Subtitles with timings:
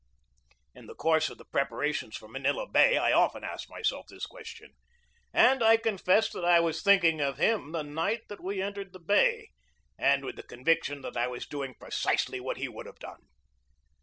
[0.73, 4.71] In the course of the preparations for Manila Bay I often asked myself this question,
[5.31, 8.99] and I confess that I was thinking of him the night that we entered the
[8.99, 9.49] Bay,
[9.99, 13.27] and with the conviction that I was doing precisely what he would have done.